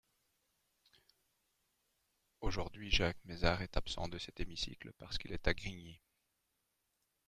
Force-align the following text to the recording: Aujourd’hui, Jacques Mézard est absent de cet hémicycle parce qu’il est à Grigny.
Aujourd’hui, 2.39 2.89
Jacques 2.89 3.23
Mézard 3.25 3.61
est 3.61 3.77
absent 3.77 4.07
de 4.07 4.17
cet 4.17 4.39
hémicycle 4.39 4.93
parce 4.97 5.19
qu’il 5.19 5.31
est 5.31 5.47
à 5.47 5.53
Grigny. 5.53 5.99